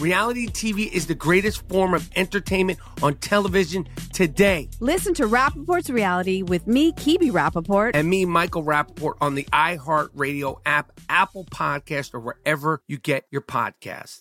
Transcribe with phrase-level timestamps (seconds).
[0.00, 4.70] Reality TV is the greatest form of entertainment on television today.
[4.80, 7.90] Listen to Rapaport's Reality with me, Kebby Rappaport.
[7.92, 13.42] And me, Michael Rapaport, on the iHeartRadio app, Apple Podcast, or wherever you get your
[13.42, 14.20] podcast.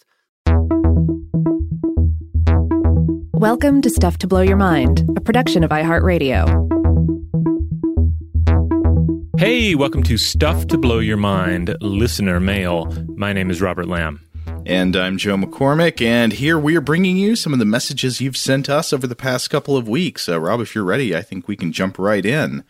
[3.31, 6.67] Welcome to Stuff to Blow Your Mind, a production of iHeartRadio.
[9.39, 12.93] Hey, welcome to Stuff to Blow Your Mind, listener mail.
[13.15, 14.28] My name is Robert Lamb.
[14.69, 18.37] And I'm Joe McCormick, and here we are bringing you some of the messages you've
[18.37, 20.29] sent us over the past couple of weeks.
[20.29, 22.63] Uh, Rob, if you're ready, I think we can jump right in.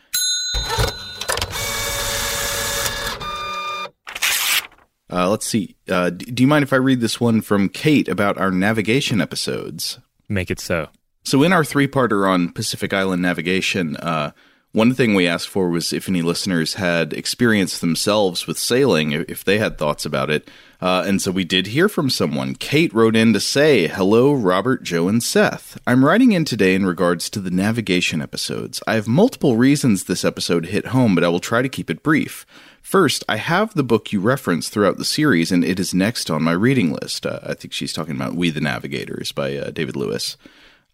[5.12, 5.76] Uh, let's see.
[5.90, 10.00] Uh, do you mind if I read this one from Kate about our navigation episodes?
[10.30, 10.88] Make it so.
[11.26, 14.32] So, in our three parter on Pacific Island navigation, uh,
[14.72, 19.44] one thing we asked for was if any listeners had experience themselves with sailing, if
[19.44, 20.48] they had thoughts about it.
[20.80, 22.54] Uh, and so we did hear from someone.
[22.54, 25.78] Kate wrote in to say, Hello, Robert, Joe, and Seth.
[25.88, 28.82] I'm writing in today in regards to the navigation episodes.
[28.88, 32.04] I have multiple reasons this episode hit home, but I will try to keep it
[32.04, 32.46] brief.
[32.82, 36.44] First, I have the book you reference throughout the series, and it is next on
[36.44, 37.26] my reading list.
[37.26, 40.38] Uh, I think she's talking about We the Navigators by uh, David Lewis.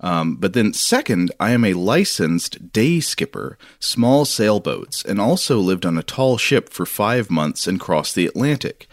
[0.05, 5.83] Um, but then, second, I am a licensed day skipper, small sailboats, and also lived
[5.83, 8.87] on a tall ship for five months and crossed the Atlantic.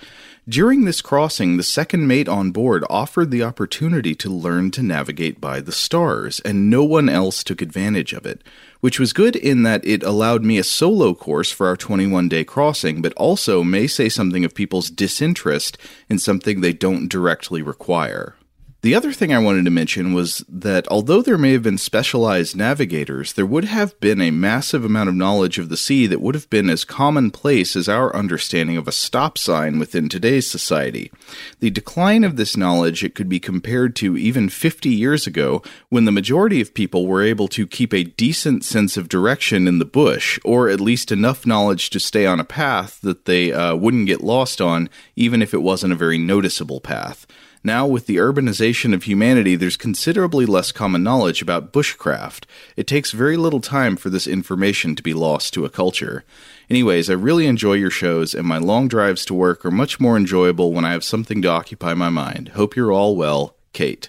[0.48, 5.38] During this crossing, the second mate on board offered the opportunity to learn to navigate
[5.38, 8.42] by the stars, and no one else took advantage of it,
[8.80, 12.42] which was good in that it allowed me a solo course for our 21 day
[12.42, 15.76] crossing, but also may say something of people's disinterest
[16.08, 18.34] in something they don't directly require.
[18.82, 22.56] The other thing I wanted to mention was that although there may have been specialized
[22.56, 26.34] navigators, there would have been a massive amount of knowledge of the sea that would
[26.34, 31.12] have been as commonplace as our understanding of a stop sign within today's society.
[31.60, 36.04] The decline of this knowledge it could be compared to even 50 years ago when
[36.04, 39.84] the majority of people were able to keep a decent sense of direction in the
[39.84, 44.08] bush, or at least enough knowledge to stay on a path that they uh, wouldn't
[44.08, 47.28] get lost on, even if it wasn't a very noticeable path.
[47.64, 52.44] Now, with the urbanization of humanity, there's considerably less common knowledge about bushcraft.
[52.76, 56.24] It takes very little time for this information to be lost to a culture.
[56.68, 60.16] Anyways, I really enjoy your shows, and my long drives to work are much more
[60.16, 62.48] enjoyable when I have something to occupy my mind.
[62.50, 64.08] Hope you're all well, Kate.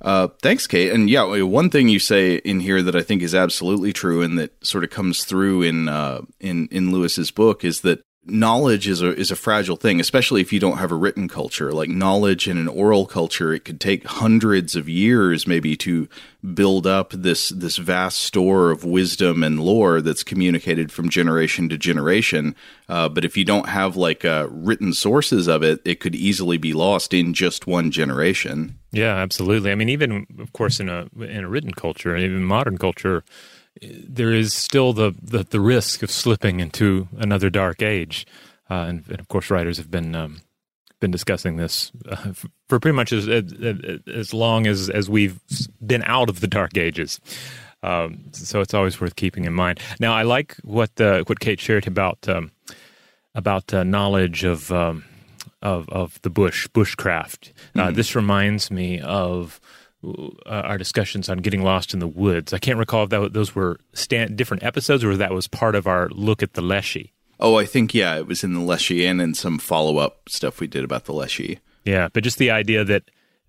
[0.00, 0.92] Uh, thanks, Kate.
[0.92, 4.38] And yeah, one thing you say in here that I think is absolutely true, and
[4.38, 9.02] that sort of comes through in uh, in in Lewis's book, is that knowledge is
[9.02, 11.72] a is a fragile thing, especially if you don't have a written culture.
[11.72, 16.08] Like knowledge in an oral culture, it could take hundreds of years maybe to
[16.54, 21.78] build up this this vast store of wisdom and lore that's communicated from generation to
[21.78, 22.54] generation.
[22.88, 26.56] Uh, but if you don't have like uh, written sources of it, it could easily
[26.56, 28.78] be lost in just one generation.
[28.92, 29.72] Yeah, absolutely.
[29.72, 33.24] I mean, even of course in a in a written culture, even modern culture,
[33.82, 38.26] there is still the, the, the risk of slipping into another dark age,
[38.70, 40.40] uh, and, and, of course, writers have been um,
[41.00, 42.32] been discussing this uh,
[42.68, 45.40] for pretty much as, as, as long as as we've
[45.84, 47.20] been out of the dark ages.
[47.82, 49.80] Um, so it's always worth keeping in mind.
[50.00, 52.50] Now, I like what uh, what Kate shared about um,
[53.34, 55.04] about uh, knowledge of um,
[55.62, 57.52] of of the bush bushcraft.
[57.74, 57.94] Uh, mm-hmm.
[57.94, 59.60] This reminds me of
[60.46, 62.52] uh, our discussions on getting lost in the woods.
[62.52, 65.86] I can't recall if that, those were stand, different episodes or that was part of
[65.86, 67.12] our look at the Leshy.
[67.38, 70.60] Oh, I think yeah, it was in the Leshy and in some follow up stuff
[70.60, 71.60] we did about the Leshy.
[71.84, 73.04] Yeah, but just the idea that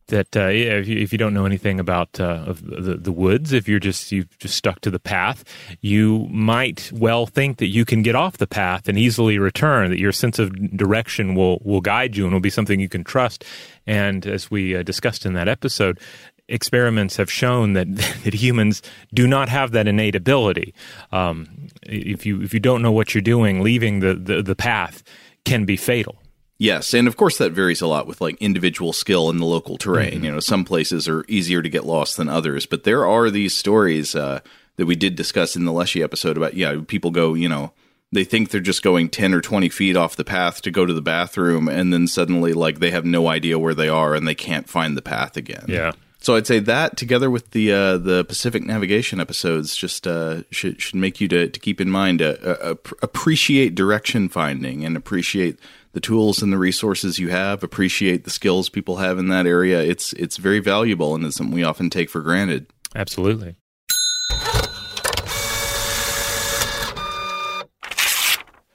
[0.07, 3.51] that uh, yeah, if, you, if you don't know anything about uh, the, the woods,
[3.53, 5.43] if you're just you just stuck to the path,
[5.81, 9.89] you might well think that you can get off the path and easily return.
[9.89, 13.03] That your sense of direction will will guide you and will be something you can
[13.03, 13.43] trust.
[13.85, 15.99] And as we uh, discussed in that episode,
[16.47, 18.81] experiments have shown that that humans
[19.13, 20.73] do not have that innate ability.
[21.11, 25.03] Um, if you if you don't know what you're doing, leaving the, the, the path
[25.45, 26.15] can be fatal.
[26.59, 29.77] Yes, and of course that varies a lot with like individual skill in the local
[29.77, 30.13] terrain.
[30.13, 30.23] Mm-hmm.
[30.23, 33.55] You know, some places are easier to get lost than others, but there are these
[33.55, 34.39] stories uh,
[34.77, 37.73] that we did discuss in the Leshy episode about yeah, people go, you know,
[38.11, 40.93] they think they're just going 10 or 20 feet off the path to go to
[40.93, 44.35] the bathroom and then suddenly like they have no idea where they are and they
[44.35, 45.65] can't find the path again.
[45.67, 45.91] Yeah.
[46.19, 50.81] So I'd say that together with the uh, the Pacific navigation episodes just uh, should
[50.81, 55.59] should make you to, to keep in mind uh, uh appreciate direction finding and appreciate
[55.93, 57.63] the tools and the resources you have.
[57.63, 59.81] Appreciate the skills people have in that area.
[59.81, 62.67] It's it's very valuable and it's something we often take for granted.
[62.95, 63.55] Absolutely.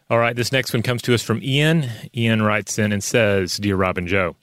[0.08, 1.88] All right, this next one comes to us from Ian.
[2.14, 4.36] Ian writes in and says, "Dear Robin Joe."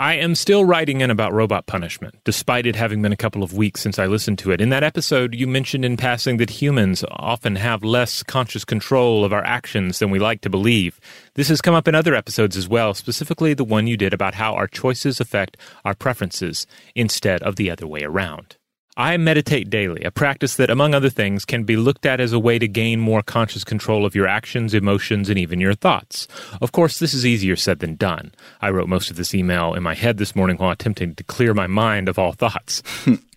[0.00, 3.52] I am still writing in about robot punishment, despite it having been a couple of
[3.52, 4.60] weeks since I listened to it.
[4.60, 9.32] In that episode, you mentioned in passing that humans often have less conscious control of
[9.32, 11.00] our actions than we like to believe.
[11.34, 14.34] This has come up in other episodes as well, specifically the one you did about
[14.34, 16.64] how our choices affect our preferences
[16.94, 18.57] instead of the other way around.
[18.98, 22.38] I meditate daily, a practice that, among other things, can be looked at as a
[22.38, 26.26] way to gain more conscious control of your actions, emotions, and even your thoughts.
[26.60, 28.32] Of course, this is easier said than done.
[28.60, 31.54] I wrote most of this email in my head this morning while attempting to clear
[31.54, 32.82] my mind of all thoughts.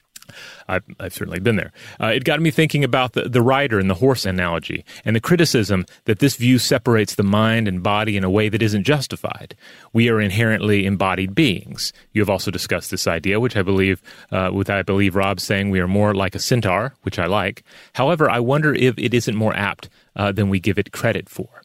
[0.67, 1.71] I've, I've certainly been there.
[1.99, 5.19] Uh, it got me thinking about the, the rider and the horse analogy and the
[5.19, 9.55] criticism that this view separates the mind and body in a way that isn't justified.
[9.93, 11.93] We are inherently embodied beings.
[12.13, 14.01] You have also discussed this idea, which I believe,
[14.31, 17.63] uh, with I believe Rob saying we are more like a centaur, which I like.
[17.93, 21.61] However, I wonder if it isn't more apt uh, than we give it credit for.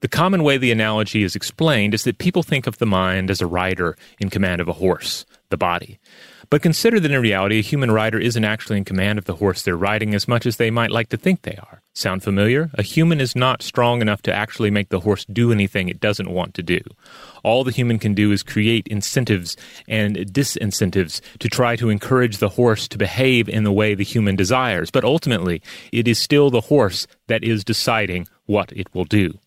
[0.00, 3.40] The common way the analogy is explained is that people think of the mind as
[3.40, 5.98] a rider in command of a horse, the body.
[6.50, 9.62] But consider that in reality, a human rider isn't actually in command of the horse
[9.62, 11.82] they're riding as much as they might like to think they are.
[11.94, 12.70] Sound familiar?
[12.74, 16.30] A human is not strong enough to actually make the horse do anything it doesn't
[16.30, 16.80] want to do.
[17.42, 19.56] All the human can do is create incentives
[19.88, 24.36] and disincentives to try to encourage the horse to behave in the way the human
[24.36, 24.90] desires.
[24.90, 29.38] But ultimately, it is still the horse that is deciding what it will do.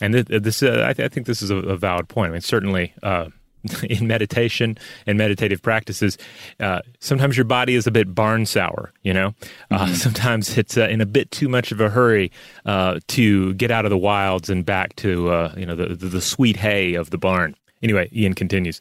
[0.00, 2.30] And this, uh, I, th- I, think this is a, a, valid point.
[2.30, 3.26] I mean, certainly, uh,
[3.88, 6.18] in meditation and meditative practices,
[6.60, 8.92] uh, sometimes your body is a bit barn sour.
[9.02, 9.34] You know,
[9.70, 9.94] uh, mm-hmm.
[9.94, 12.30] sometimes it's uh, in a bit too much of a hurry
[12.66, 16.06] uh, to get out of the wilds and back to uh, you know the, the
[16.06, 17.54] the sweet hay of the barn.
[17.82, 18.80] Anyway, Ian continues.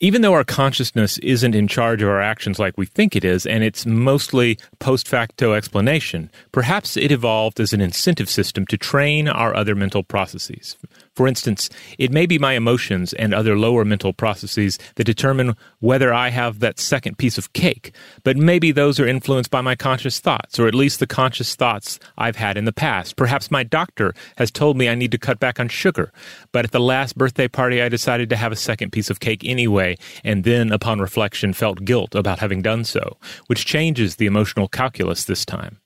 [0.00, 3.44] Even though our consciousness isn't in charge of our actions like we think it is,
[3.44, 9.26] and it's mostly post facto explanation, perhaps it evolved as an incentive system to train
[9.26, 10.76] our other mental processes.
[11.18, 16.14] For instance, it may be my emotions and other lower mental processes that determine whether
[16.14, 20.20] I have that second piece of cake, but maybe those are influenced by my conscious
[20.20, 23.16] thoughts, or at least the conscious thoughts I've had in the past.
[23.16, 26.12] Perhaps my doctor has told me I need to cut back on sugar,
[26.52, 29.42] but at the last birthday party I decided to have a second piece of cake
[29.44, 33.16] anyway, and then, upon reflection, felt guilt about having done so,
[33.48, 35.80] which changes the emotional calculus this time.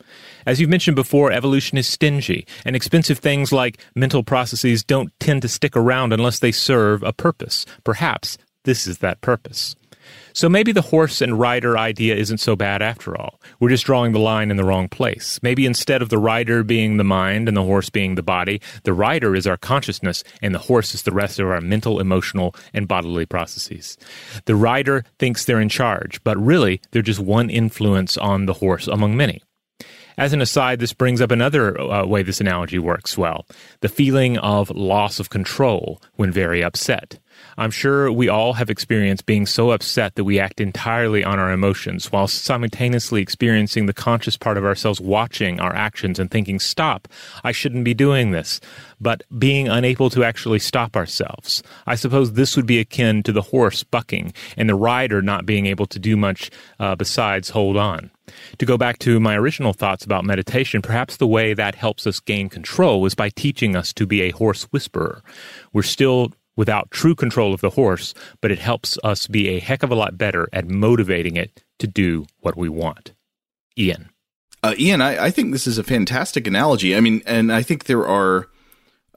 [0.46, 5.42] As you've mentioned before, evolution is stingy, and expensive things like mental processes don't tend
[5.42, 7.64] to stick around unless they serve a purpose.
[7.84, 9.74] Perhaps this is that purpose.
[10.34, 13.40] So maybe the horse and rider idea isn't so bad after all.
[13.60, 15.38] We're just drawing the line in the wrong place.
[15.42, 18.94] Maybe instead of the rider being the mind and the horse being the body, the
[18.94, 22.88] rider is our consciousness and the horse is the rest of our mental, emotional, and
[22.88, 23.98] bodily processes.
[24.46, 28.86] The rider thinks they're in charge, but really they're just one influence on the horse
[28.88, 29.42] among many.
[30.22, 33.44] As an aside, this brings up another uh, way this analogy works well
[33.80, 37.18] the feeling of loss of control when very upset.
[37.58, 41.50] I'm sure we all have experienced being so upset that we act entirely on our
[41.50, 47.08] emotions while simultaneously experiencing the conscious part of ourselves watching our actions and thinking, stop,
[47.42, 48.60] I shouldn't be doing this,
[49.00, 51.64] but being unable to actually stop ourselves.
[51.84, 55.66] I suppose this would be akin to the horse bucking and the rider not being
[55.66, 56.48] able to do much
[56.78, 58.11] uh, besides hold on.
[58.58, 62.20] To go back to my original thoughts about meditation, perhaps the way that helps us
[62.20, 65.22] gain control is by teaching us to be a horse whisperer.
[65.72, 69.82] We're still without true control of the horse, but it helps us be a heck
[69.82, 73.12] of a lot better at motivating it to do what we want.
[73.78, 74.10] Ian.
[74.62, 76.94] Uh, Ian, I, I, think this is a fantastic analogy.
[76.94, 78.48] I mean, and I think there are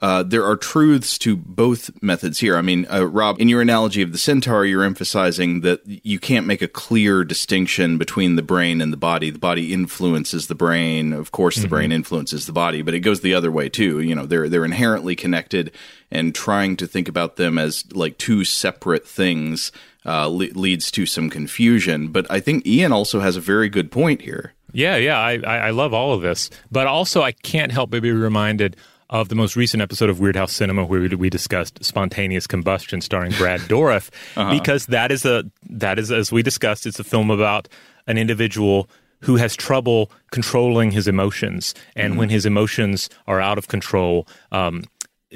[0.02, 2.58] uh, there are truths to both methods here.
[2.58, 6.46] I mean, uh, Rob, in your analogy of the centaur, you're emphasizing that you can't
[6.46, 9.30] make a clear distinction between the brain and the body.
[9.30, 11.14] The body influences the brain.
[11.14, 11.70] Of course, the mm-hmm.
[11.70, 14.02] brain influences the body, but it goes the other way too.
[14.02, 15.72] You know, they're they're inherently connected,
[16.12, 19.72] and trying to think about them as like two separate things
[20.06, 22.10] uh, le- leads to some confusion.
[22.10, 24.54] But I think Ian also has a very good point here.
[24.74, 28.12] Yeah, yeah, I, I love all of this, but also I can't help but be
[28.12, 28.76] reminded
[29.10, 33.60] of the most recent episode of Weirdhouse Cinema where we discussed spontaneous combustion starring Brad
[33.70, 34.52] Dourif uh-huh.
[34.52, 37.68] because that is a that is as we discussed it's a film about
[38.08, 38.90] an individual
[39.22, 42.20] who has trouble controlling his emotions and mm-hmm.
[42.20, 44.84] when his emotions are out of control um,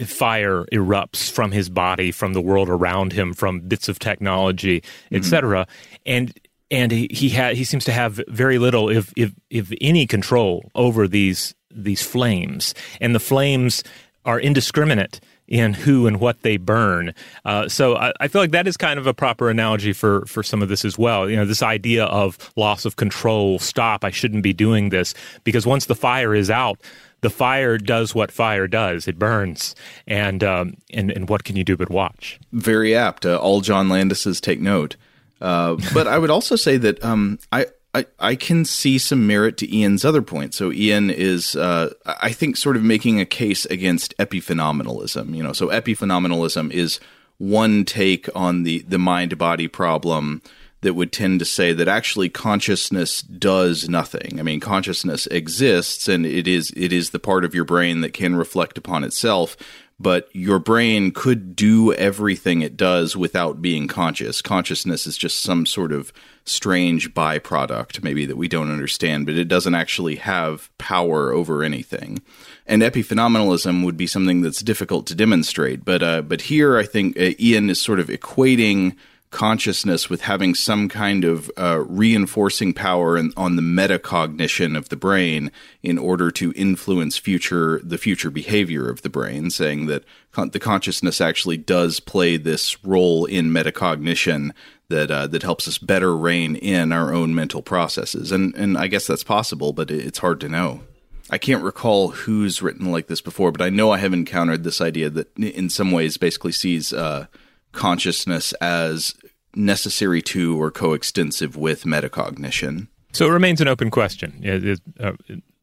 [0.06, 5.66] fire erupts from his body from the world around him from bits of technology etc
[5.66, 6.02] mm-hmm.
[6.06, 6.40] and
[6.72, 10.70] and he he, ha- he seems to have very little if if if any control
[10.76, 13.84] over these these flames, and the flames
[14.26, 17.14] are indiscriminate in who and what they burn.
[17.44, 20.44] Uh, so I, I, feel like that is kind of a proper analogy for for
[20.44, 21.30] some of this as well.
[21.30, 23.60] You know, this idea of loss of control.
[23.60, 24.06] Stop!
[24.06, 26.80] I shouldn't be doing this because once the fire is out.
[27.22, 29.76] The fire does what fire does; it burns,
[30.08, 32.40] and um, and and what can you do but watch?
[32.54, 33.26] Very apt.
[33.26, 34.96] Uh, all John Landis's take note.
[35.42, 39.58] Uh, but I would also say that um, I I, I can see some merit
[39.58, 40.54] to Ian's other point.
[40.54, 45.36] So Ian is, uh, I think, sort of making a case against epiphenomenalism.
[45.36, 47.00] You know, so epiphenomenalism is
[47.38, 50.42] one take on the the mind body problem
[50.82, 54.40] that would tend to say that actually consciousness does nothing.
[54.40, 58.14] I mean, consciousness exists, and it is it is the part of your brain that
[58.14, 59.58] can reflect upon itself
[60.00, 64.42] but your brain could do everything it does without being conscious.
[64.42, 66.14] Consciousness is just some sort of
[66.46, 72.22] strange byproduct, maybe that we don't understand, but it doesn't actually have power over anything.
[72.66, 75.86] And epiphenomenalism would be something that's difficult to demonstrate.
[75.86, 78.96] But uh, but here, I think uh, Ian is sort of equating
[79.32, 84.96] consciousness with having some kind of uh, reinforcing power in, on the metacognition of the
[84.96, 85.52] brain
[85.84, 90.60] in order to influence future the future behavior of the brain saying that con- the
[90.60, 94.52] consciousness actually does play this role in metacognition
[94.90, 98.88] that uh, that helps us better rein in our own mental processes and and I
[98.88, 100.82] guess that's possible but it's hard to know
[101.30, 104.82] I can't recall who's written like this before but I know I have encountered this
[104.82, 107.28] idea that in some ways basically sees uh,
[107.72, 109.16] consciousness as
[109.56, 112.88] necessary to or coextensive with metacognition.
[113.12, 115.14] So it remains an open question: is, uh,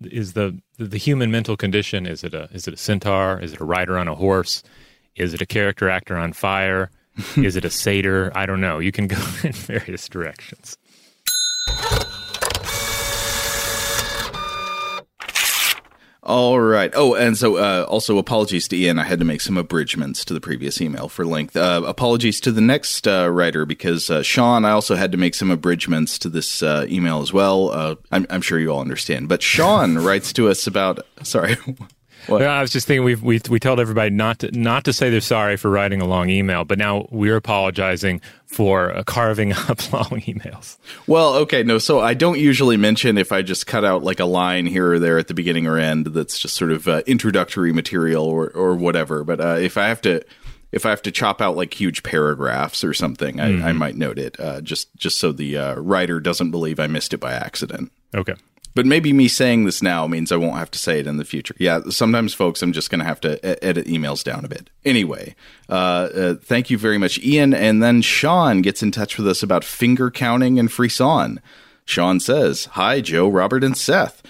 [0.03, 3.41] is the the human mental condition is it a is it a centaur?
[3.41, 4.63] Is it a rider on a horse?
[5.15, 6.91] Is it a character actor on fire?
[7.37, 8.33] Is it a satyr?
[8.35, 8.79] I don't know.
[8.79, 10.77] You can go in various directions.
[16.27, 16.91] All right.
[16.97, 18.99] Oh, and so uh, also apologies to Ian.
[18.99, 21.57] I had to make some abridgments to the previous email for length.
[21.57, 25.37] Uh, apologies to the next uh, writer because uh, Sean, I also had to make
[25.37, 27.71] some abridgments to this uh, email as well.
[27.71, 29.29] Uh, I'm, I'm, sure you all understand.
[29.29, 30.99] But Sean writes to us about.
[31.23, 31.57] Sorry.
[32.27, 32.43] What?
[32.43, 35.21] I was just thinking we we we told everybody not to not to say they're
[35.21, 40.21] sorry for writing a long email, but now we're apologizing for uh, carving up long
[40.23, 40.77] emails.
[41.07, 41.79] Well, okay, no.
[41.79, 44.99] So I don't usually mention if I just cut out like a line here or
[44.99, 48.75] there at the beginning or end that's just sort of uh, introductory material or or
[48.75, 49.23] whatever.
[49.23, 50.23] But uh, if I have to
[50.73, 53.65] if I have to chop out like huge paragraphs or something, I, mm-hmm.
[53.65, 57.15] I might note it uh, just just so the uh, writer doesn't believe I missed
[57.15, 57.93] it by accident.
[58.15, 58.35] Okay.
[58.77, 61.25] But maybe me saying this now means I won't have to say it in the
[61.25, 61.55] future.
[61.59, 64.69] Yeah, sometimes, folks, I'm just going to have to edit emails down a bit.
[64.85, 65.35] Anyway,
[65.71, 67.55] uh, uh, thank you very much, Ian.
[67.55, 71.41] And then Sean gets in touch with us about finger counting and frisson.
[71.87, 74.23] Sean says, Hi, Joe, Robert, and Seth.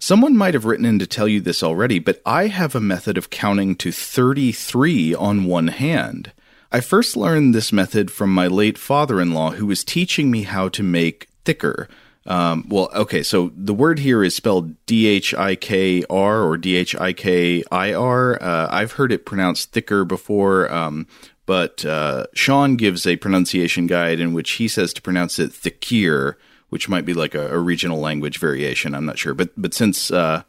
[0.00, 3.16] Someone might have written in to tell you this already, but I have a method
[3.16, 6.32] of counting to 33 on one hand.
[6.72, 10.42] I first learned this method from my late father in law, who was teaching me
[10.42, 11.88] how to make thicker
[12.26, 16.56] Um, well, okay, so the word here is spelled D H I K R or
[16.56, 18.40] D H I K I R.
[18.40, 21.06] Uh, I've heard it pronounced thicker before, um,
[21.46, 26.38] but uh, Sean gives a pronunciation guide in which he says to pronounce it thicker,
[26.68, 28.94] which might be like a, a regional language variation.
[28.94, 30.44] I'm not sure, but but since uh,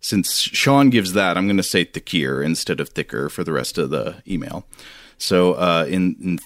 [0.00, 3.78] since Sean gives that, I'm going to say thicker instead of thicker for the rest
[3.78, 4.66] of the email.
[5.16, 6.38] So uh, in, in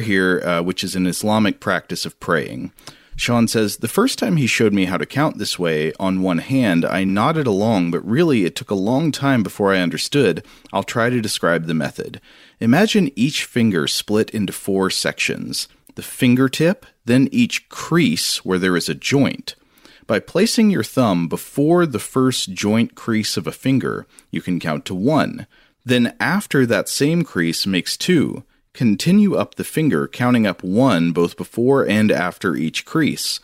[0.00, 2.72] here, uh, which is an Islamic practice of praying.
[3.16, 6.38] Sean says, The first time he showed me how to count this way on one
[6.38, 10.44] hand, I nodded along, but really it took a long time before I understood.
[10.72, 12.20] I'll try to describe the method.
[12.60, 18.90] Imagine each finger split into four sections the fingertip, then each crease where there is
[18.90, 19.54] a joint.
[20.06, 24.84] By placing your thumb before the first joint crease of a finger, you can count
[24.84, 25.46] to one.
[25.86, 28.44] Then, after that same crease makes two,
[28.76, 33.40] Continue up the finger, counting up one both before and after each crease.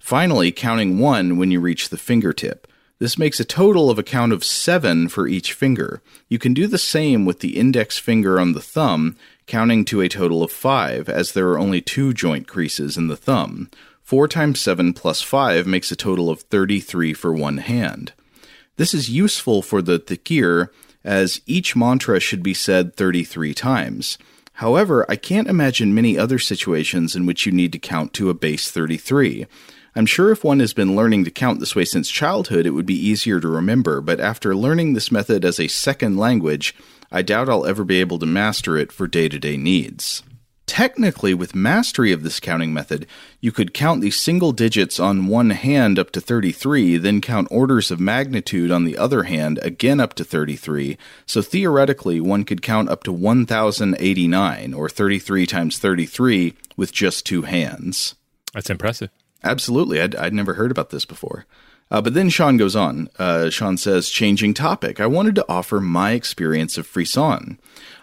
[0.00, 2.66] Finally, counting one when you reach the fingertip.
[2.98, 6.02] This makes a total of a count of seven for each finger.
[6.28, 10.08] You can do the same with the index finger on the thumb, counting to a
[10.08, 13.70] total of five, as there are only two joint creases in the thumb.
[14.02, 18.14] 4 times 7 plus 5 makes a total of 33 for one hand.
[18.78, 20.70] This is useful for the dhikr,
[21.04, 24.18] as each mantra should be said 33 times.
[24.54, 28.34] However, I can't imagine many other situations in which you need to count to a
[28.34, 29.46] base 33.
[29.94, 32.86] I'm sure if one has been learning to count this way since childhood, it would
[32.86, 36.74] be easier to remember, but after learning this method as a second language,
[37.10, 40.22] I doubt I'll ever be able to master it for day to day needs.
[40.72, 43.06] Technically, with mastery of this counting method,
[43.42, 47.90] you could count the single digits on one hand up to 33, then count orders
[47.90, 50.96] of magnitude on the other hand again up to 33.
[51.26, 57.42] So theoretically, one could count up to 1089, or 33 times 33, with just two
[57.42, 58.14] hands.
[58.54, 59.10] That's impressive.
[59.44, 60.00] Absolutely.
[60.00, 61.44] I'd, I'd never heard about this before.
[61.92, 63.10] Uh, but then Sean goes on.
[63.18, 67.58] Uh, Sean says, changing topic, I wanted to offer my experience of Frisson.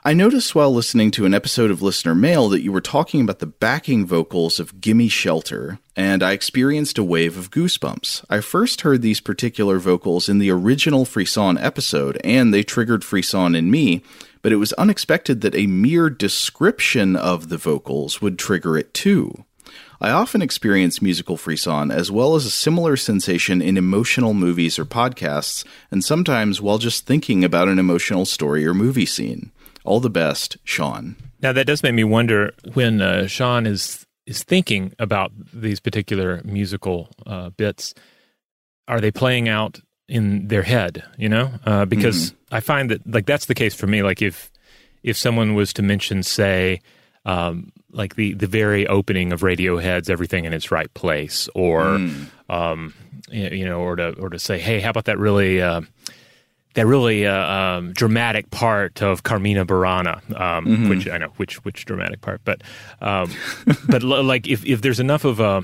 [0.05, 3.39] I noticed while listening to an episode of Listener Mail that you were talking about
[3.39, 8.25] the backing vocals of Gimme Shelter, and I experienced a wave of goosebumps.
[8.29, 13.57] I first heard these particular vocals in the original Frisson episode, and they triggered Frisson
[13.57, 14.03] in me,
[14.44, 19.46] but it was unexpected that a mere description of the vocals would trigger it too.
[20.01, 24.85] I often experience musical frisson as well as a similar sensation in emotional movies or
[24.85, 29.51] podcasts, and sometimes while just thinking about an emotional story or movie scene.
[29.83, 31.16] All the best, Sean.
[31.42, 36.42] Now that does make me wonder when uh, Sean is is thinking about these particular
[36.46, 37.94] musical uh, bits.
[38.88, 41.03] Are they playing out in their head?
[41.18, 42.55] You know, uh, because mm-hmm.
[42.55, 44.01] I find that like that's the case for me.
[44.03, 44.51] Like if
[45.03, 46.81] if someone was to mention, say,
[47.25, 52.28] um, like the the very opening of Radiohead's "Everything in Its Right Place," or mm.
[52.50, 52.94] um,
[53.32, 55.82] you know, or to or to say, "Hey, how about that really uh,
[56.75, 60.90] that really uh, um, dramatic part of Carmina Burana?" Um, mm-hmm.
[60.90, 62.62] Which I know which which dramatic part, but
[63.02, 63.32] um,
[63.88, 65.64] but like if if there's enough of a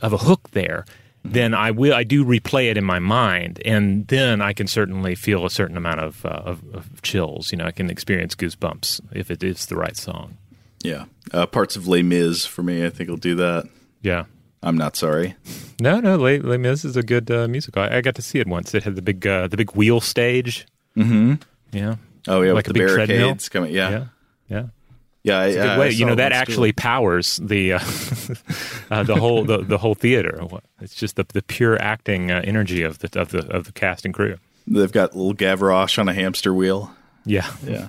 [0.00, 0.84] of a hook there.
[1.24, 1.92] Then I will.
[1.92, 5.76] I do replay it in my mind, and then I can certainly feel a certain
[5.76, 7.50] amount of, uh, of, of chills.
[7.50, 10.38] You know, I can experience goosebumps if it is the right song.
[10.82, 11.04] Yeah.
[11.32, 13.68] Uh, parts of Les Mis for me, I think will do that.
[14.02, 14.24] Yeah.
[14.62, 15.36] I'm not sorry.
[15.80, 17.82] No, no, Les, Les Mis is a good uh, musical.
[17.82, 18.74] I, I, got to see it once.
[18.74, 20.66] It had the big, uh, the big wheel stage.
[20.96, 21.34] Mm-hmm.
[21.72, 21.96] Yeah.
[22.26, 23.72] Oh yeah, like the barricades coming.
[23.72, 23.90] Yeah.
[23.90, 24.04] Yeah.
[24.48, 24.66] Yeah.
[25.24, 25.90] Yeah, it's a good way.
[25.90, 26.80] you know that actually too.
[26.80, 27.78] powers the uh,
[28.90, 30.40] uh, the whole the, the whole theater.
[30.80, 34.04] It's just the the pure acting uh, energy of the of the of the cast
[34.04, 34.36] and crew.
[34.66, 36.92] They've got little Gavroche on a hamster wheel.
[37.24, 37.88] Yeah, yeah.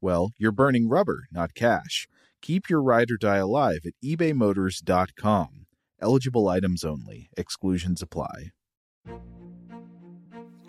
[0.00, 2.08] well, you're burning rubber, not cash.
[2.40, 5.66] Keep your ride or die alive at ebaymotors.com.
[6.00, 8.52] Eligible items only, exclusions apply.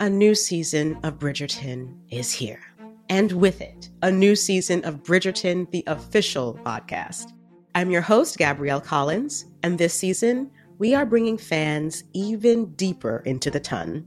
[0.00, 2.62] A new season of Bridgerton is here.
[3.08, 7.32] And with it, a new season of Bridgerton, the official podcast.
[7.74, 13.50] I'm your host, Gabrielle Collins, and this season, we are bringing fans even deeper into
[13.50, 14.06] the ton.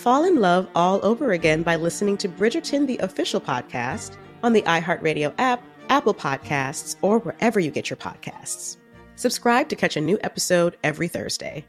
[0.00, 4.62] Fall in love all over again by listening to Bridgerton, the official podcast, on the
[4.62, 8.78] iHeartRadio app, Apple Podcasts, or wherever you get your podcasts.
[9.16, 11.66] Subscribe to catch a new episode every Thursday.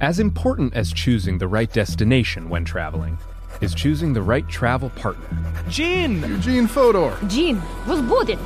[0.00, 3.18] As important as choosing the right destination when traveling
[3.60, 5.28] is choosing the right travel partner.
[5.68, 6.22] Gene!
[6.22, 7.14] Eugene Fodor!
[7.26, 8.38] Gene, was booted!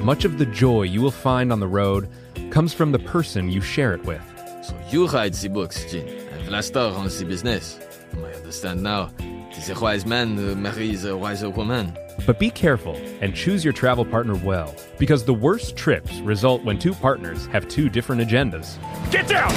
[0.00, 2.10] Much of the joy you will find on the road
[2.54, 4.22] comes from the person you share it with.
[4.62, 7.80] So you write the books, Gene, and Vlasta runs the business.
[8.16, 9.10] I understand now.
[9.18, 11.98] It is a wise man who marries a wiser woman.
[12.24, 16.78] But be careful and choose your travel partner well, because the worst trips result when
[16.78, 18.78] two partners have two different agendas.
[19.10, 19.50] Get down!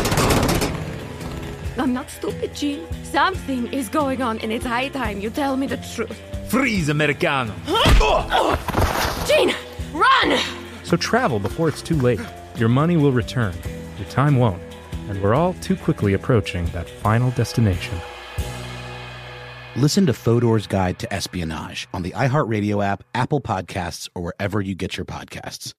[1.77, 2.83] I'm not stupid, Gene.
[3.03, 6.19] Something is going on, and it's high time you tell me the truth.
[6.49, 7.53] Freeze, Americano!
[7.67, 8.57] Oh!
[9.27, 9.53] Gene,
[9.93, 10.39] run!
[10.83, 12.21] So travel before it's too late.
[12.57, 13.53] Your money will return,
[13.99, 14.61] your time won't,
[15.09, 17.95] and we're all too quickly approaching that final destination.
[19.75, 24.73] Listen to Fodor's Guide to Espionage on the iHeartRadio app, Apple Podcasts, or wherever you
[24.73, 25.73] get your podcasts.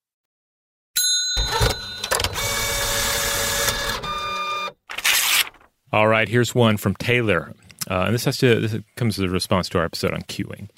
[5.93, 7.55] All right, here's one from Taylor.
[7.91, 10.69] Uh, and this has to this comes as a response to our episode on queuing.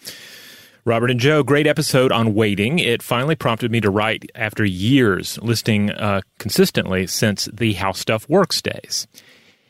[0.86, 2.78] Robert and Joe, great episode on waiting.
[2.78, 8.26] It finally prompted me to write after years listening uh, consistently since the How Stuff
[8.30, 9.06] Works days.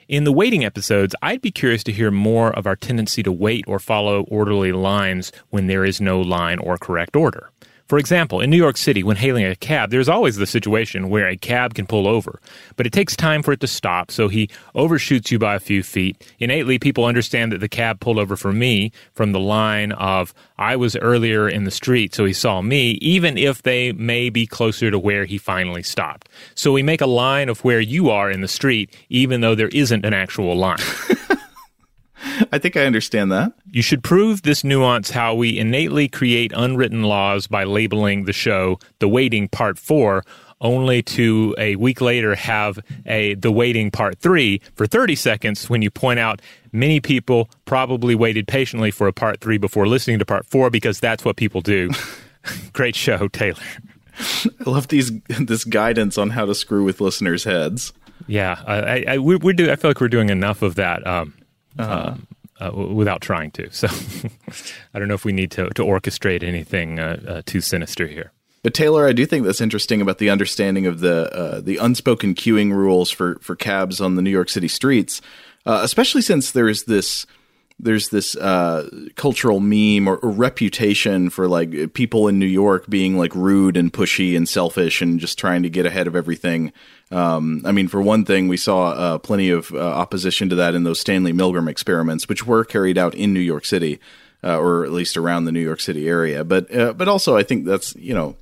[0.07, 3.65] In the waiting episodes, I'd be curious to hear more of our tendency to wait
[3.67, 7.51] or follow orderly lines when there is no line or correct order.
[7.91, 11.27] For example, in New York City, when hailing a cab, there's always the situation where
[11.27, 12.41] a cab can pull over,
[12.77, 15.83] but it takes time for it to stop, so he overshoots you by a few
[15.83, 16.25] feet.
[16.39, 20.77] Innately, people understand that the cab pulled over for me from the line of, I
[20.77, 24.93] was earlier in the street, so he saw me, even if they may be closer
[24.93, 26.29] to where he finally stopped.
[26.55, 29.67] So we make a line of where you are in the street, even though there
[29.67, 30.79] isn't an actual line.
[32.53, 33.53] I think I understand that.
[33.71, 38.79] You should prove this nuance how we innately create unwritten laws by labeling the show
[38.99, 40.25] The Waiting Part 4
[40.61, 45.83] only to a week later have a The Waiting Part 3 for 30 seconds when
[45.83, 50.27] you point out many people probably waited patiently for a Part 3 before listening to
[50.27, 51.91] Part 4 because that's what people do.
[52.73, 53.63] Great show, Taylor.
[54.67, 57.93] I love these this guidance on how to screw with listeners' heads.
[58.27, 59.71] Yeah, I, I, we, we do.
[59.71, 61.35] I feel like we're doing enough of that um,
[61.83, 62.17] uh,
[62.61, 63.69] uh, without trying to.
[63.81, 63.89] So
[64.93, 68.33] I don't know if we need to, to orchestrate anything uh, uh, too sinister here.
[68.63, 72.35] But Taylor, I do think that's interesting about the understanding of the uh, the unspoken
[72.35, 75.23] queuing rules for for cabs on the New York City streets,
[75.65, 77.25] uh, especially since there is this
[77.83, 83.17] there's this uh, cultural meme or, or, reputation for like people in New York being
[83.17, 86.73] like rude and pushy and selfish and just trying to get ahead of everything.
[87.11, 90.75] Um, I mean, for one thing, we saw uh, plenty of uh, opposition to that
[90.75, 93.99] in those Stanley Milgram experiments, which were carried out in New York City,
[94.45, 96.45] uh, or at least around the New York City area.
[96.45, 98.37] But uh, but also, I think that's you know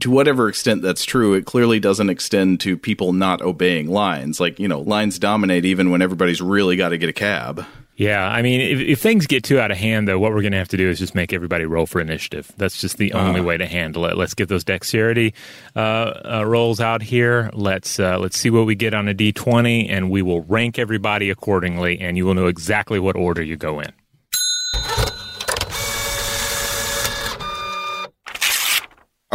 [0.00, 4.40] to whatever extent that's true, it clearly doesn't extend to people not obeying lines.
[4.40, 7.64] Like, you know, lines dominate even when everybody's really got to get a cab.
[7.98, 10.52] Yeah, I mean, if, if, things get too out of hand, though, what we're going
[10.52, 12.52] to have to do is just make everybody roll for initiative.
[12.56, 14.16] That's just the only uh, way to handle it.
[14.16, 15.34] Let's get those dexterity
[15.74, 17.50] uh, uh, rolls out here.
[17.52, 20.78] Let's uh, let's see what we get on a d twenty, and we will rank
[20.78, 23.92] everybody accordingly, and you will know exactly what order you go in.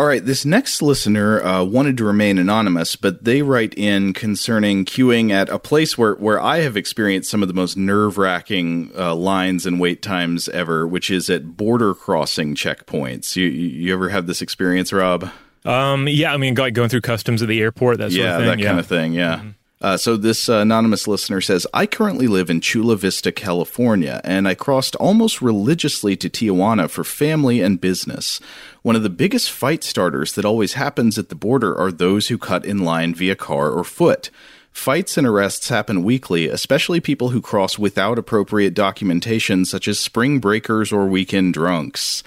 [0.03, 4.83] All right, this next listener uh, wanted to remain anonymous, but they write in concerning
[4.83, 8.91] queuing at a place where, where I have experienced some of the most nerve wracking
[8.97, 13.37] uh, lines and wait times ever, which is at border crossing checkpoints.
[13.37, 15.31] You, you ever have this experience, Rob?
[15.63, 18.65] Um, yeah, I mean, going through customs at the airport, that yeah, that yeah.
[18.65, 19.37] kind of thing, yeah.
[19.37, 19.49] Mm-hmm.
[19.83, 24.47] Uh, so this uh, anonymous listener says, I currently live in Chula Vista, California, and
[24.47, 28.39] I crossed almost religiously to Tijuana for family and business.
[28.81, 32.37] One of the biggest fight starters that always happens at the border are those who
[32.37, 34.29] cut in line via car or foot.
[34.71, 40.39] Fights and arrests happen weekly, especially people who cross without appropriate documentation, such as spring
[40.39, 42.23] breakers or weekend drunks.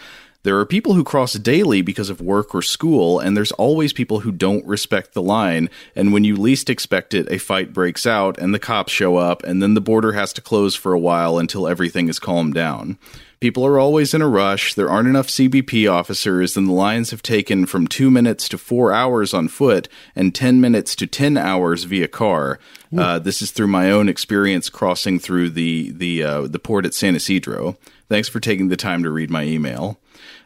[0.47, 4.21] There are people who cross daily because of work or school, and there's always people
[4.21, 5.69] who don't respect the line.
[5.97, 9.43] And when you least expect it, a fight breaks out and the cops show up,
[9.43, 12.97] and then the border has to close for a while until everything is calmed down.
[13.41, 17.23] People are always in a rush, there aren't enough CBP officers, and the lines have
[17.23, 21.83] taken from two minutes to four hours on foot and 10 minutes to 10 hours
[21.83, 22.61] via car.
[22.97, 26.95] Uh, this is through my own experience crossing through the, the, uh, the port at
[26.95, 27.77] San Ysidro.
[28.09, 29.99] Thanks for taking the time to read my email.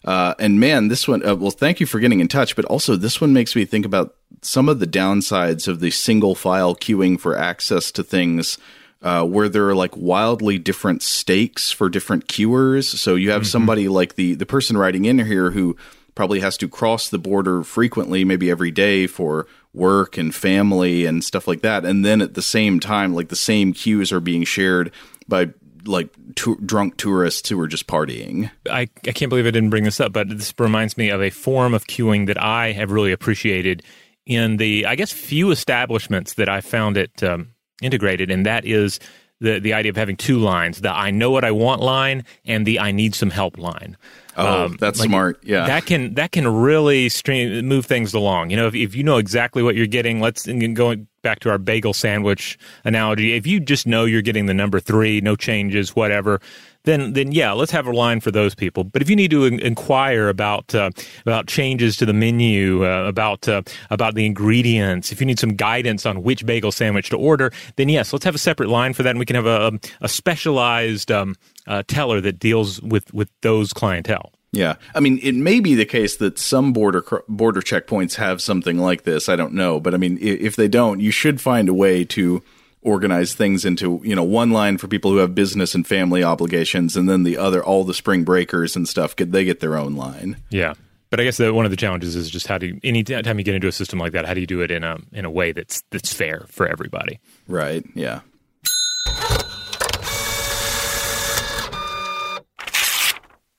[0.04, 2.96] Uh, and man, this one, uh, well, thank you for getting in touch, but also
[2.96, 7.20] this one makes me think about some of the downsides of the single file queuing
[7.20, 8.58] for access to things.
[9.02, 12.84] Uh, where there are like wildly different stakes for different queuers.
[12.84, 13.48] So you have mm-hmm.
[13.48, 15.74] somebody like the the person writing in here who
[16.14, 21.24] probably has to cross the border frequently, maybe every day for work and family and
[21.24, 21.86] stuff like that.
[21.86, 24.92] And then at the same time, like the same queues are being shared
[25.26, 25.46] by
[25.84, 28.50] like tu- drunk tourists who were just partying.
[28.70, 31.30] I, I can't believe I didn't bring this up, but this reminds me of a
[31.30, 33.82] form of queuing that I have really appreciated
[34.26, 39.00] in the, I guess, few establishments that I found it um, integrated, and that is
[39.40, 42.66] the the idea of having two lines: the "I know what I want" line and
[42.66, 43.96] the "I need some help" line.
[44.36, 45.38] Oh, um, that's like smart.
[45.42, 48.50] Yeah, that can that can really stream move things along.
[48.50, 51.58] You know, if, if you know exactly what you're getting, let's going back to our
[51.58, 53.34] bagel sandwich analogy.
[53.34, 56.40] If you just know you're getting the number three, no changes, whatever,
[56.84, 58.84] then then yeah, let's have a line for those people.
[58.84, 60.90] But if you need to in- inquire about uh,
[61.26, 65.54] about changes to the menu, uh, about uh, about the ingredients, if you need some
[65.54, 69.02] guidance on which bagel sandwich to order, then yes, let's have a separate line for
[69.02, 71.34] that, and we can have a, a specialized um,
[71.66, 74.32] uh, teller that deals with with those clientele.
[74.52, 78.78] Yeah, I mean, it may be the case that some border border checkpoints have something
[78.78, 79.28] like this.
[79.28, 82.42] I don't know, but I mean, if they don't, you should find a way to
[82.82, 86.96] organize things into you know one line for people who have business and family obligations,
[86.96, 89.94] and then the other all the spring breakers and stuff get they get their own
[89.94, 90.36] line.
[90.50, 90.74] Yeah.
[91.10, 93.36] But I guess the, one of the challenges is just how do you, any time
[93.36, 95.24] you get into a system like that, how do you do it in a in
[95.24, 97.18] a way that's that's fair for everybody?
[97.48, 97.84] Right.
[97.94, 98.20] Yeah.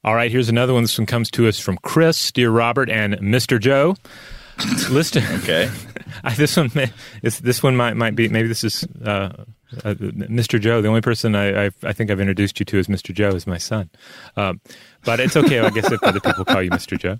[0.03, 0.81] All right, here's another one.
[0.81, 3.59] This one comes to us from Chris, dear Robert, and Mr.
[3.59, 3.95] Joe.
[4.89, 5.69] Listen, okay.
[6.35, 6.71] this one,
[7.21, 9.33] this, this one might might be maybe this is uh,
[9.83, 10.59] uh, Mr.
[10.59, 10.81] Joe.
[10.81, 13.13] The only person I, I, I think I've introduced you to is Mr.
[13.13, 13.89] Joe is my son,
[14.35, 14.53] uh,
[15.05, 15.59] but it's okay.
[15.59, 16.97] I guess if other people call you Mr.
[16.97, 17.17] Joe.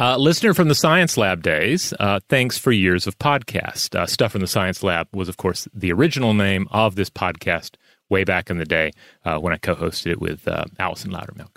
[0.00, 3.96] Uh, listener from the Science Lab days, uh, thanks for years of podcast.
[3.96, 7.74] Uh, Stuff from the Science Lab was, of course, the original name of this podcast
[8.08, 8.92] way back in the day
[9.24, 11.56] uh, when I co hosted it with uh, Allison Loudermilk.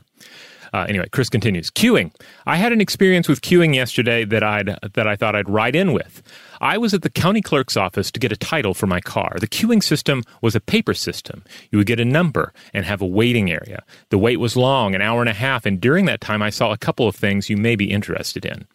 [0.74, 1.70] Uh, anyway, Chris continues.
[1.70, 2.14] Queuing.
[2.46, 5.94] I had an experience with queuing yesterday that I'd that I thought I'd ride in
[5.94, 6.24] with.
[6.62, 9.36] I was at the county clerk's office to get a title for my car.
[9.40, 11.44] The queuing system was a paper system.
[11.72, 13.84] You would get a number and have a waiting area.
[14.10, 16.72] The wait was long, an hour and a half, and during that time I saw
[16.72, 18.68] a couple of things you may be interested in.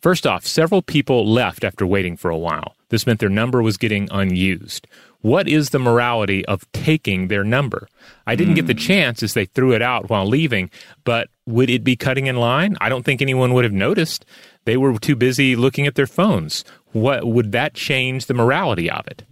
[0.00, 2.76] First off, several people left after waiting for a while.
[2.88, 4.86] This meant their number was getting unused.
[5.22, 7.88] What is the morality of taking their number?
[8.26, 8.56] I didn't mm.
[8.56, 8.78] get the hmm.
[8.78, 10.70] chance as they threw it out while leaving,
[11.04, 12.76] but would it be cutting in line?
[12.80, 14.24] I don't think anyone would have noticed.
[14.64, 16.64] They were too busy looking at their phones.
[16.92, 19.24] What would that change the morality of it?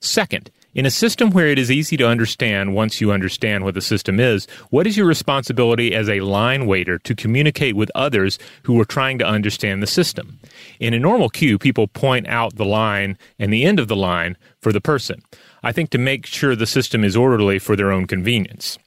[0.00, 3.80] Second, In a system where it is easy to understand once you understand what the
[3.80, 8.80] system is, what is your responsibility as a line waiter to communicate with others who
[8.80, 10.38] are trying to understand the system?
[10.78, 14.36] In a normal queue, people point out the line and the end of the line
[14.60, 15.22] for the person.
[15.64, 18.78] I think to make sure the system is orderly for their own convenience.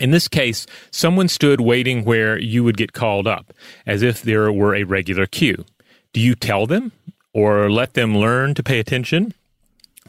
[0.00, 3.52] In this case, someone stood waiting where you would get called up,
[3.86, 5.64] as if there were a regular queue.
[6.12, 6.90] Do you tell them
[7.32, 9.32] or let them learn to pay attention?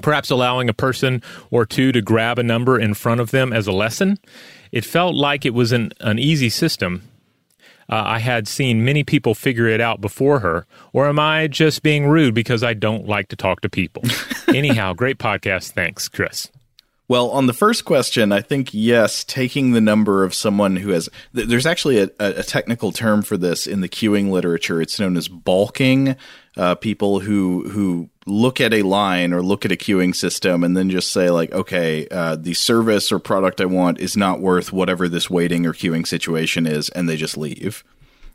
[0.02, 3.68] Perhaps allowing a person or two to grab a number in front of them as
[3.68, 4.18] a lesson.
[4.72, 7.04] It felt like it was an, an easy system.
[7.88, 11.84] Uh, I had seen many people figure it out before her, or am I just
[11.84, 14.04] being rude because I don't like to talk to people?
[14.48, 15.72] Anyhow, great podcast.
[15.72, 16.50] Thanks, Chris.
[17.08, 21.08] Well, on the first question, I think yes, taking the number of someone who has.
[21.36, 24.82] Th- there's actually a, a, technical term for this in the queuing literature.
[24.82, 26.16] It's known as balking.
[26.58, 30.76] Uh, people who who look at a line or look at a queuing system and
[30.76, 34.74] then just say like, okay, uh, the service or product I want is not worth
[34.74, 37.84] whatever this waiting or queuing situation is, and they just leave.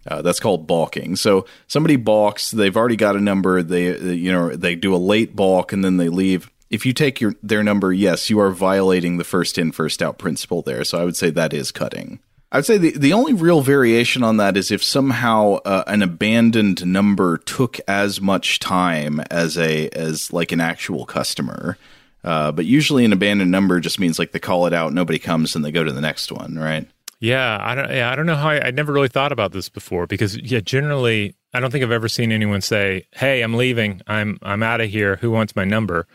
[0.06, 1.16] Uh, that's called balking.
[1.16, 2.52] So somebody balks.
[2.52, 3.62] They've already got a number.
[3.62, 7.20] They, you know, they do a late balk and then they leave if you take
[7.20, 10.84] your their number, yes, you are violating the first in first out principle there.
[10.84, 12.20] So I would say that is cutting.
[12.52, 16.02] I would say the, the only real variation on that is if somehow uh, an
[16.02, 21.76] abandoned number took as much time as a as like an actual customer.
[22.22, 25.56] Uh, but usually an abandoned number just means like they call it out, nobody comes,
[25.56, 26.86] and they go to the next one, right?
[27.18, 27.90] Yeah, I don't.
[27.90, 28.48] Yeah, I don't know how.
[28.48, 31.90] I, I never really thought about this before because yeah, generally I don't think I've
[31.90, 34.00] ever seen anyone say, "Hey, I'm leaving.
[34.06, 35.16] I'm I'm out of here.
[35.16, 36.06] Who wants my number?"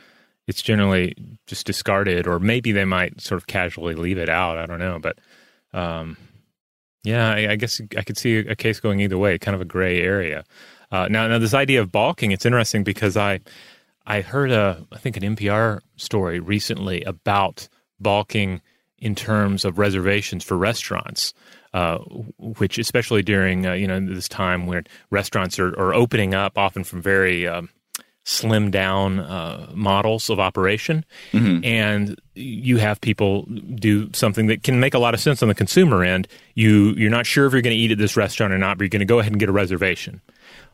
[0.48, 1.16] It's generally
[1.48, 4.58] just discarded, or maybe they might sort of casually leave it out.
[4.58, 5.18] I don't know, but
[5.74, 6.18] um,
[7.04, 9.66] yeah, I, I, guess I could see a case going either way, kind of a
[9.66, 10.44] gray area.
[10.92, 13.40] Uh, now, now this idea of balking, it's interesting because I
[14.06, 17.68] I heard a I think an NPR story recently about
[18.00, 18.62] balking
[19.00, 21.34] in terms of reservations for restaurants.
[21.74, 21.98] Uh,
[22.38, 26.86] which, especially during uh, you know this time when restaurants are, are opening up, often
[26.86, 27.68] from very um,
[28.26, 31.64] slim down uh, models of operation, mm-hmm.
[31.64, 33.44] and you have people
[33.76, 36.28] do something that can make a lot of sense on the consumer end.
[36.56, 38.84] You you're not sure if you're going to eat at this restaurant or not, but
[38.84, 40.22] you're going to go ahead and get a reservation.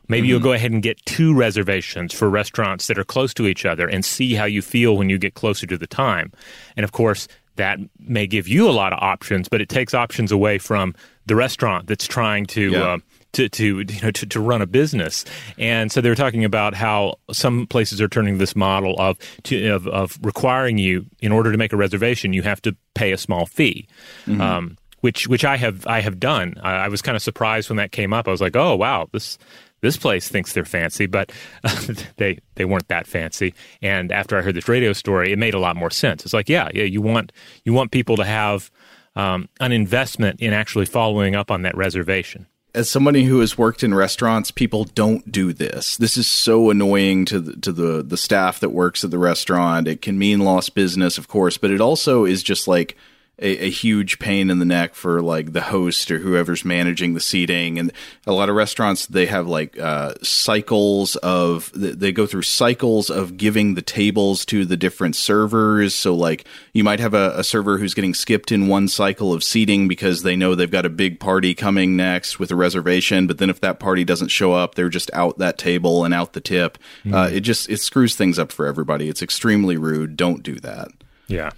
[0.08, 0.30] Maybe mm-hmm.
[0.30, 3.86] you'll go ahead and get two reservations for restaurants that are close to each other
[3.86, 6.32] and see how you feel when you get closer to the time.
[6.76, 10.32] And of course, that may give you a lot of options, but it takes options
[10.32, 10.94] away from
[11.26, 12.82] the restaurant that's trying to yeah.
[12.82, 12.98] uh,
[13.32, 15.24] to to you know to, to run a business.
[15.58, 19.68] And so they were talking about how some places are turning this model of to,
[19.68, 23.18] of, of requiring you in order to make a reservation, you have to pay a
[23.18, 23.88] small fee.
[24.26, 24.40] Mm-hmm.
[24.40, 26.54] Um, which which I have I have done.
[26.62, 28.28] I, I was kind of surprised when that came up.
[28.28, 29.36] I was like, oh wow, this
[29.80, 31.32] this place thinks they're fancy, but
[31.64, 33.52] uh, they they weren't that fancy.
[33.82, 36.24] And after I heard this radio story, it made a lot more sense.
[36.24, 37.32] It's like, yeah, yeah, you want
[37.64, 38.70] you want people to have
[39.16, 43.82] um, an investment in actually following up on that reservation as somebody who has worked
[43.82, 45.96] in restaurants, people don't do this.
[45.96, 49.88] This is so annoying to the, to the the staff that works at the restaurant.
[49.88, 52.96] It can mean lost business, of course, but it also is just like
[53.38, 57.20] a, a, huge pain in the neck for like the host or whoever's managing the
[57.20, 57.78] seating.
[57.78, 57.90] And
[58.26, 63.36] a lot of restaurants they have like uh, cycles of they go through cycles of
[63.36, 65.94] giving the tables to the different servers.
[65.94, 69.42] So like you might have a, a server who's getting skipped in one cycle of
[69.42, 73.26] seating because they know they've got a big party coming next with a reservation.
[73.26, 76.34] But then if that party doesn't show up, they're just out that table and out
[76.34, 76.76] the tip.
[77.04, 77.14] Mm.
[77.14, 79.08] Uh, it just it screws things up for everybody.
[79.08, 80.16] It's extremely rude.
[80.16, 80.88] Don't do that.
[81.28, 81.50] Yeah.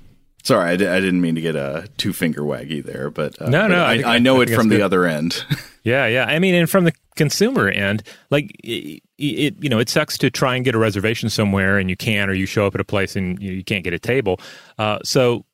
[0.45, 3.49] Sorry, I d- I didn't mean to get a two finger waggy there, but uh,
[3.49, 5.43] no, no, I, I, I, know it from the other end.
[5.85, 6.27] yeah, yeah.
[6.27, 10.31] I mean, and from the consumer end, like it, it, you know, it sucks to
[10.31, 12.85] try and get a reservation somewhere and you can't, or you show up at a
[12.85, 14.39] place and you, you can't get a table.
[14.79, 15.47] Uh, so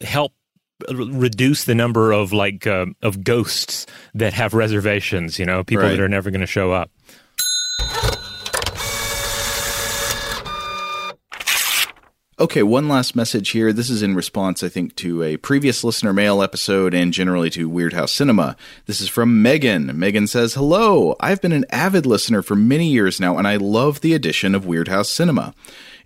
[0.00, 0.32] help
[0.92, 5.40] reduce the number of like uh, of ghosts that have reservations.
[5.40, 5.90] You know, people right.
[5.90, 6.90] that are never going to show up.
[12.38, 13.72] Okay, one last message here.
[13.72, 17.70] This is in response, I think, to a previous listener mail episode and generally to
[17.70, 18.58] Weirdhouse Cinema.
[18.84, 19.98] This is from Megan.
[19.98, 24.02] Megan says, Hello, I've been an avid listener for many years now, and I love
[24.02, 25.54] the addition of Weirdhouse Cinema.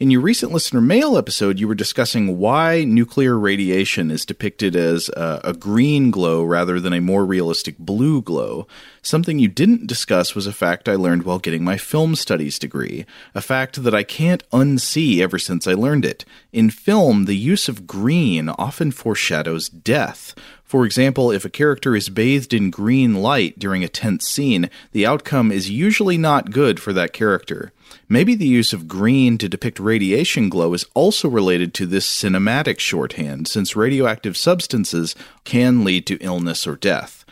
[0.01, 5.11] In your recent listener mail episode, you were discussing why nuclear radiation is depicted as
[5.11, 8.67] a, a, green glow rather than a more realistic blue glow.
[9.03, 13.05] Something you didn't discuss was a fact I learned while getting my film studies degree,
[13.35, 16.25] a fact that I can't unsee ever since I learned it.
[16.51, 20.35] In film, the use of green often foreshadows death.
[20.65, 25.05] For example, if a character is bathed in green light during a tense scene, the
[25.05, 27.71] outcome is usually not good for that character.
[28.09, 32.79] Maybe the use of green to depict radiation glow is also related to this cinematic
[32.79, 35.15] shorthand, since radioactive substances
[35.45, 37.25] can lead to illness or death.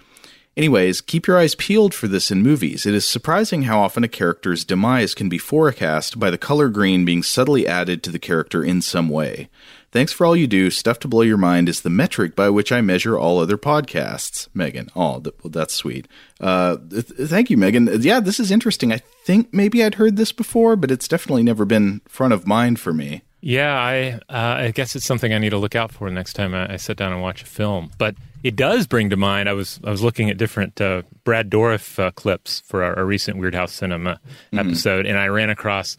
[0.56, 2.84] Anyways, keep your eyes peeled for this in movies.
[2.84, 7.04] It is surprising how often a character's demise can be forecast by the color green
[7.04, 9.48] being subtly added to the character in some way.
[9.90, 10.70] Thanks for all you do.
[10.70, 14.48] Stuff to blow your mind is the metric by which I measure all other podcasts.
[14.52, 14.90] Megan.
[14.94, 16.06] Oh, th- well, that's sweet.
[16.40, 17.88] Uh, th- thank you, Megan.
[18.02, 18.92] Yeah, this is interesting.
[18.92, 22.78] I think maybe I'd heard this before, but it's definitely never been front of mind
[22.78, 23.22] for me.
[23.40, 26.54] Yeah, I uh, I guess it's something I need to look out for next time
[26.54, 27.90] I, I sit down and watch a film.
[27.96, 29.48] But it does bring to mind.
[29.48, 33.04] I was I was looking at different uh, Brad Dourif uh, clips for our, our,
[33.06, 34.58] recent Weirdhouse Cinema mm-hmm.
[34.58, 35.96] episode, and I ran across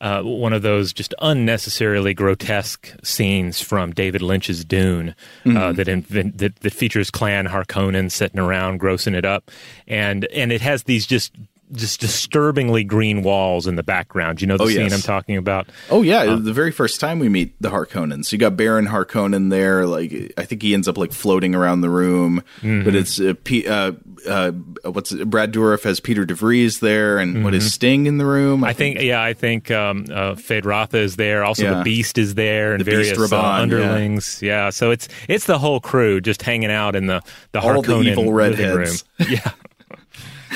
[0.00, 5.56] uh, one of those just unnecessarily grotesque scenes from David Lynch's Dune uh, mm-hmm.
[5.56, 9.50] uh, that, that, that features Clan Harkonnen sitting around grossing it up,
[9.86, 11.32] and and it has these just
[11.72, 14.40] just disturbingly green walls in the background.
[14.40, 14.92] You know the oh, scene yes.
[14.92, 15.68] I'm talking about?
[15.90, 19.50] Oh yeah, uh, the very first time we meet the Harkonnens, you got Baron Harkonnen
[19.50, 19.86] there.
[19.86, 22.84] Like I think he ends up like floating around the room, mm-hmm.
[22.84, 23.92] but it's uh, P- uh,
[24.26, 24.52] uh,
[24.84, 25.28] what's it?
[25.28, 27.44] Brad Dourif has Piter De Vries there, and mm-hmm.
[27.44, 28.64] what is Sting in the room?
[28.64, 31.44] I, I think, think, yeah, I think um, uh, Feyd-Rautha is there.
[31.44, 31.78] Also, yeah.
[31.78, 34.42] the Beast is there, and the various uh, Rabban, underlings.
[34.42, 34.64] Yeah.
[34.64, 34.70] yeah.
[34.70, 38.10] so it's it's the whole crew just hanging out in the the All Harkonnen the
[38.10, 39.04] evil redheads.
[39.18, 39.28] room.
[39.30, 39.52] Yeah.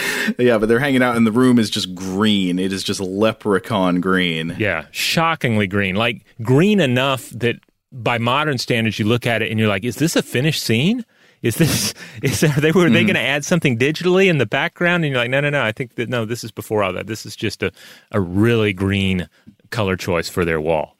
[0.38, 2.58] yeah, but they're hanging out and the room is just green.
[2.58, 4.56] It is just leprechaun green.
[4.58, 5.94] Yeah, shockingly green.
[5.96, 7.56] Like green enough that
[7.92, 11.04] by modern standards you look at it and you're like, is this a finished scene?
[11.42, 12.92] Is this is there, they were mm.
[12.92, 13.08] they hmm.
[13.08, 15.04] going to add something digitally in the background?
[15.04, 15.62] And you're like, no, no, no.
[15.62, 17.06] I think that no, this is before all that.
[17.06, 17.72] This is just a
[18.10, 19.28] a really green
[19.70, 20.96] color choice for their wall.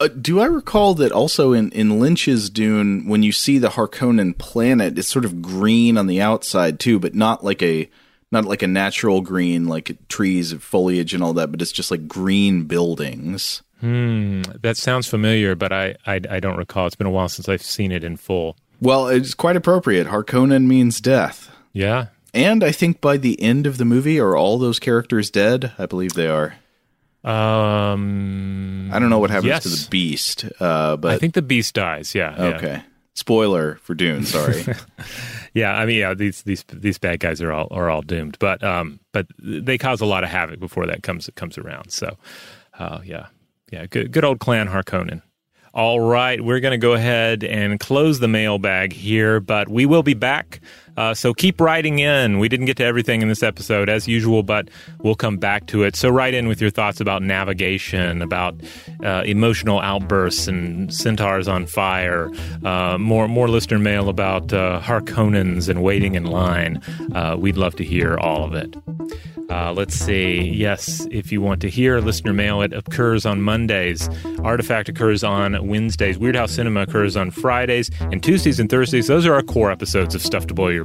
[0.00, 4.38] Uh, do I recall that also in, in Lynch's Dune, when you see the Harkonnen
[4.38, 7.90] planet, it's sort of green on the outside too, but not like a
[8.30, 12.06] not like a natural green like trees foliage and all that but it's just like
[12.08, 13.62] green buildings.
[13.80, 16.86] Hmm that sounds familiar but I, I i don't recall.
[16.86, 18.56] It's been a while since i've seen it in full.
[18.80, 20.06] Well it's quite appropriate.
[20.08, 21.50] Harkonnen means death.
[21.72, 22.06] Yeah.
[22.34, 25.72] And i think by the end of the movie are all those characters dead?
[25.78, 26.54] I believe they are.
[27.24, 29.62] Um i don't know what happens yes.
[29.64, 32.14] to the beast uh but i think the beast dies.
[32.14, 32.66] Yeah okay.
[32.72, 32.82] Yeah.
[33.14, 34.64] spoiler for dune sorry
[35.54, 38.62] yeah, I mean, yeah, these these these bad guys are all are all doomed, but
[38.62, 41.90] um, but they cause a lot of havoc before that comes comes around.
[41.90, 42.16] So,
[42.78, 43.26] uh, yeah,
[43.70, 45.22] yeah, good good old clan Harkonnen.
[45.74, 50.02] All right, we're going to go ahead and close the mailbag here, but we will
[50.02, 50.60] be back.
[50.98, 52.40] Uh, so keep writing in.
[52.40, 54.68] We didn't get to everything in this episode, as usual, but
[54.98, 55.94] we'll come back to it.
[55.94, 58.56] So write in with your thoughts about navigation, about
[59.04, 62.32] uh, emotional outbursts and centaurs on fire.
[62.64, 66.82] Uh, more more listener mail about uh, Harkonnens and waiting in line.
[67.14, 68.74] Uh, we'd love to hear all of it.
[69.50, 70.40] Uh, let's see.
[70.42, 74.08] Yes, if you want to hear listener mail, it occurs on Mondays.
[74.40, 76.18] Artifact occurs on Wednesdays.
[76.18, 77.90] Weirdhouse Cinema occurs on Fridays.
[78.00, 80.84] And Tuesdays and Thursdays, those are our core episodes of Stuff to Blow Your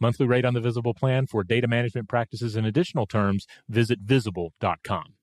[0.00, 5.14] Monthly rate on the Visible plan for data management practices and additional terms, visit visible.com.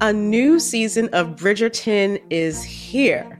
[0.00, 3.39] A new season of Bridgerton is here